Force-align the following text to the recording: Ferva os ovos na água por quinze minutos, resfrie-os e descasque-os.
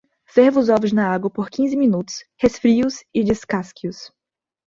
Ferva 0.25 0.59
os 0.59 0.67
ovos 0.67 0.91
na 0.91 1.07
água 1.13 1.29
por 1.29 1.47
quinze 1.51 1.75
minutos, 1.75 2.23
resfrie-os 2.35 3.03
e 3.13 3.23
descasque-os. 3.23 4.11